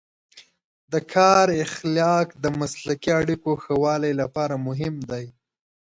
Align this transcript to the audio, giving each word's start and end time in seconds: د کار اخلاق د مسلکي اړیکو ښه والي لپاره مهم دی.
د 0.91 0.93
کار 1.13 1.47
اخلاق 1.65 2.27
د 2.43 2.45
مسلکي 2.59 3.09
اړیکو 3.19 3.51
ښه 3.63 3.73
والي 3.83 4.11
لپاره 4.21 4.55
مهم 4.67 4.95
دی. 5.11 5.25